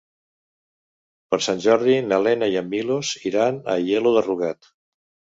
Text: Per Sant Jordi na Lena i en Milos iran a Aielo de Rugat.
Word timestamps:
Per 1.33 1.37
Sant 1.47 1.59
Jordi 1.65 1.97
na 2.05 2.17
Lena 2.27 2.47
i 2.53 2.57
en 2.61 2.71
Milos 2.71 3.11
iran 3.31 3.59
a 3.59 3.75
Aielo 3.75 4.15
de 4.15 4.25
Rugat. 4.29 4.71